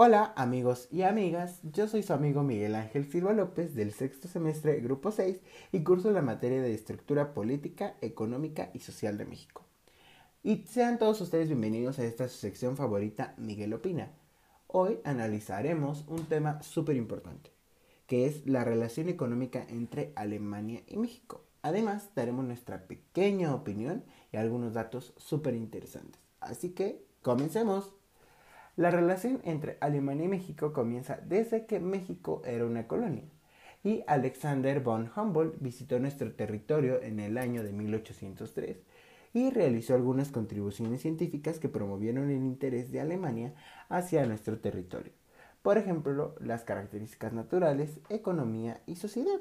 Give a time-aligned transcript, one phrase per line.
[0.00, 4.78] Hola amigos y amigas, yo soy su amigo Miguel Ángel Silva López del sexto semestre
[4.78, 5.40] Grupo 6
[5.72, 9.66] y curso la materia de estructura política, económica y social de México.
[10.44, 14.12] Y sean todos ustedes bienvenidos a esta sección favorita Miguel Opina.
[14.68, 17.50] Hoy analizaremos un tema súper importante,
[18.06, 21.42] que es la relación económica entre Alemania y México.
[21.60, 26.22] Además, daremos nuestra pequeña opinión y algunos datos súper interesantes.
[26.38, 27.97] Así que, comencemos.
[28.78, 33.24] La relación entre Alemania y México comienza desde que México era una colonia
[33.82, 38.76] y Alexander von Humboldt visitó nuestro territorio en el año de 1803
[39.34, 43.52] y realizó algunas contribuciones científicas que promovieron el interés de Alemania
[43.88, 45.10] hacia nuestro territorio.
[45.60, 49.40] Por ejemplo, las características naturales, economía y sociedad.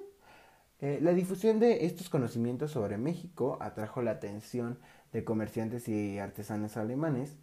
[0.79, 4.79] Eh, la difusión de estos conocimientos sobre México atrajo la atención
[5.13, 7.37] de comerciantes y artesanos alemanes,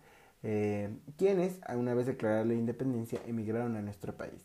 [0.45, 4.45] eh, quienes, una vez declarada la independencia, emigraron a nuestro país.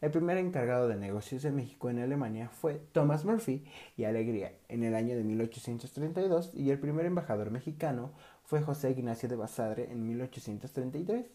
[0.00, 3.64] El primer encargado de negocios de México en Alemania fue Thomas Murphy
[3.96, 8.12] y Alegría en el año de 1832 y el primer embajador mexicano
[8.44, 11.26] fue José Ignacio de Basadre en 1833.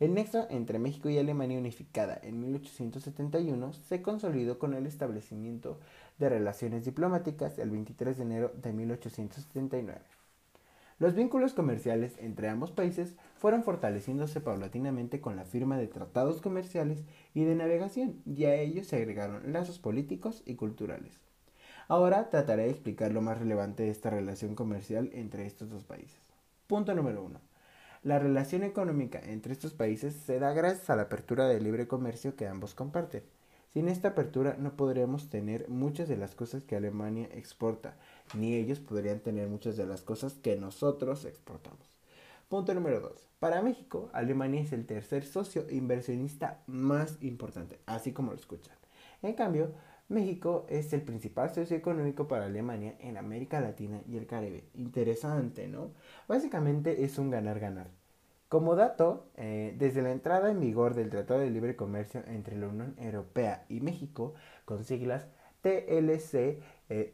[0.00, 5.78] El nexo entre México y Alemania unificada en 1871 se consolidó con el establecimiento
[6.18, 10.00] de relaciones diplomáticas el 23 de enero de 1879.
[10.98, 17.02] Los vínculos comerciales entre ambos países fueron fortaleciéndose paulatinamente con la firma de tratados comerciales
[17.34, 21.20] y de navegación, y a ellos se agregaron lazos políticos y culturales.
[21.88, 26.20] Ahora trataré de explicar lo más relevante de esta relación comercial entre estos dos países.
[26.66, 27.40] Punto número 1.
[28.04, 32.34] La relación económica entre estos países se da gracias a la apertura de libre comercio
[32.34, 33.22] que ambos comparten.
[33.72, 37.96] Sin esta apertura no podríamos tener muchas de las cosas que Alemania exporta,
[38.34, 41.80] ni ellos podrían tener muchas de las cosas que nosotros exportamos.
[42.50, 43.12] Punto número 2.
[43.38, 48.76] Para México, Alemania es el tercer socio inversionista más importante, así como lo escuchan.
[49.22, 49.72] En cambio,
[50.10, 54.64] México es el principal socio económico para Alemania en América Latina y el Caribe.
[54.74, 55.92] Interesante, ¿no?
[56.28, 58.01] Básicamente es un ganar-ganar.
[58.52, 62.68] Como dato, eh, desde la entrada en vigor del Tratado de Libre Comercio entre la
[62.68, 64.34] Unión Europea y México,
[64.66, 65.26] con siglas
[65.62, 66.60] TLC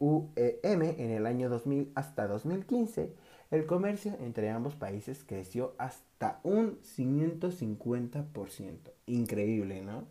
[0.01, 3.15] UEM en el año 2000 hasta 2015,
[3.53, 8.91] el comercio entre ambos países creció hasta un 550%.
[9.07, 10.07] Increíble, ¿no?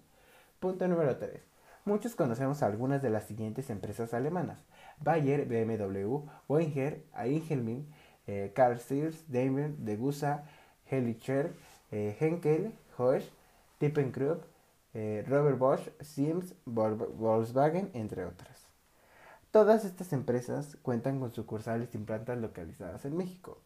[0.61, 1.41] Punto número 3.
[1.83, 4.63] Muchos conocemos algunas de las siguientes empresas alemanas.
[5.01, 7.85] Bayer, BMW, Boeing, Einhelmin,
[8.27, 10.45] eh, Carl Sears, Daimler, Degussa,
[10.89, 11.53] Hellicher,
[11.91, 13.29] eh, Henkel, Horsch,
[13.79, 14.43] Tippengrupp,
[14.93, 18.67] eh, Robert Bosch, Siemens, Volkswagen, entre otras.
[19.51, 23.59] Todas estas empresas cuentan con sucursales y plantas localizadas en México.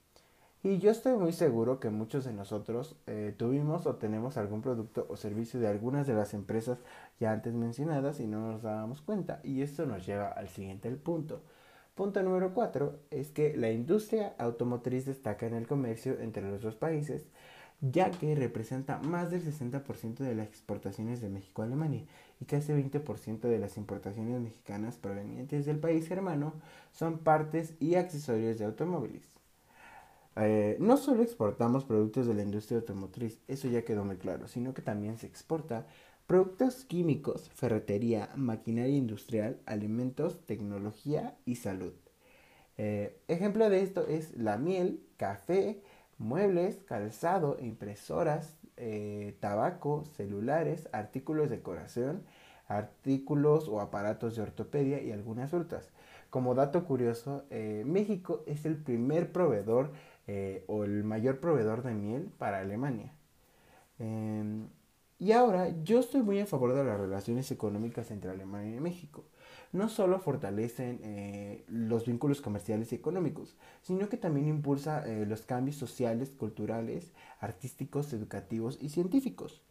[0.64, 5.08] Y yo estoy muy seguro que muchos de nosotros eh, tuvimos o tenemos algún producto
[5.10, 6.78] o servicio de algunas de las empresas
[7.20, 9.40] ya antes mencionadas y no nos dábamos cuenta.
[9.44, 11.42] Y esto nos lleva al siguiente punto.
[11.96, 16.76] Punto número 4 es que la industria automotriz destaca en el comercio entre los dos
[16.76, 17.28] países,
[17.82, 22.06] ya que representa más del 60% de las exportaciones de México a Alemania
[22.40, 26.54] y casi 20% de las importaciones mexicanas provenientes del país hermano
[26.92, 29.24] son partes y accesorios de automóviles.
[30.38, 34.74] Eh, no solo exportamos productos de la industria automotriz, eso ya quedó muy claro, sino
[34.74, 35.88] que también se exporta
[36.32, 41.92] Productos químicos, ferretería, maquinaria industrial, alimentos, tecnología y salud.
[42.78, 45.84] Eh, ejemplo de esto es la miel, café,
[46.18, 52.24] muebles, calzado, impresoras, eh, tabaco, celulares, artículos de decoración,
[52.70, 55.92] artículos o aparatos de ortopedia y algunas frutas.
[56.30, 59.92] Como dato curioso, eh, México es el primer proveedor
[60.68, 63.12] o el mayor proveedor de miel para Alemania.
[65.22, 69.24] Y ahora yo estoy muy a favor de las relaciones económicas entre Alemania y México.
[69.72, 75.44] No solo fortalecen eh, los vínculos comerciales y económicos, sino que también impulsa eh, los
[75.44, 79.62] cambios sociales, culturales, artísticos, educativos y científicos.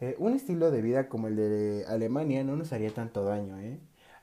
[0.00, 3.56] Eh, un estilo de vida como el de Alemania no nos haría tanto daño.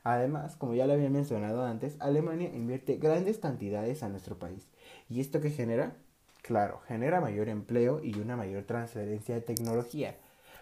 [0.04, 4.68] Además, como ya lo había mencionado antes, Alemania invierte grandes cantidades a nuestro país.
[5.08, 5.96] ¿Y esto qué genera?
[6.42, 10.16] Claro, genera mayor empleo y una mayor transferencia de tecnología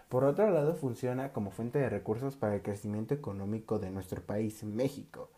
[0.09, 4.63] por otro lado, funciona como fuente de recursos para el crecimiento económico de nuestro país,
[4.63, 5.29] México.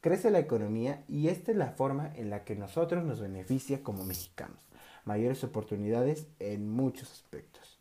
[0.00, 4.04] Crece la economía y esta es la forma en la que nosotros nos beneficia como
[4.04, 4.68] mexicanos.
[5.04, 7.78] Mayores oportunidades en muchos aspectos.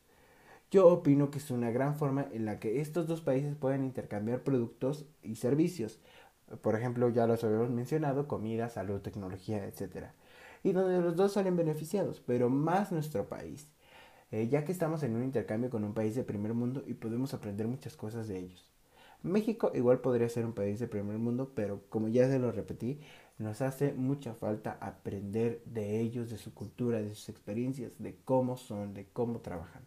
[0.72, 4.44] Yo opino que es una gran forma en la que estos dos países pueden intercambiar
[4.44, 6.00] productos y servicios.
[6.62, 10.12] Por ejemplo, ya los habíamos mencionado, comida, salud, tecnología, etc.
[10.64, 13.68] Y donde los dos salen beneficiados, pero más nuestro país.
[14.32, 17.34] Eh, ya que estamos en un intercambio con un país de primer mundo y podemos
[17.34, 18.70] aprender muchas cosas de ellos.
[19.24, 23.00] México igual podría ser un país de primer mundo, pero como ya se lo repetí,
[23.38, 28.58] nos hace mucha falta aprender de ellos, de su cultura, de sus experiencias, de cómo
[28.58, 29.84] son, de cómo trabajan.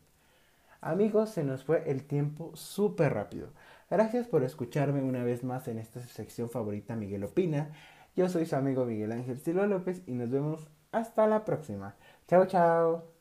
[0.81, 3.49] Amigos, se nos fue el tiempo súper rápido.
[3.90, 7.73] Gracias por escucharme una vez más en esta sección favorita Miguel Opina.
[8.17, 11.97] Yo soy su amigo Miguel Ángel Silva López y nos vemos hasta la próxima.
[12.29, 13.13] Chao, chao.